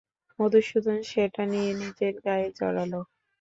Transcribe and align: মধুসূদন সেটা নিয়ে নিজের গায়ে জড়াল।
মধুসূদন 0.39 0.97
সেটা 1.11 1.43
নিয়ে 1.51 1.71
নিজের 1.81 2.13
গায়ে 2.25 2.47
জড়াল। 2.57 2.93